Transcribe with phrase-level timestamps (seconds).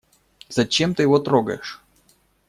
[0.49, 1.79] Зачем ты его трогаешь?